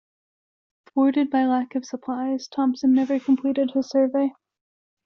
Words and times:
Thwarted 0.87 1.29
by 1.29 1.45
lack 1.45 1.75
of 1.75 1.85
supplies, 1.85 2.47
Thompson 2.47 2.91
never 2.95 3.19
completed 3.19 3.69
his 3.75 3.87
survey. 3.89 4.31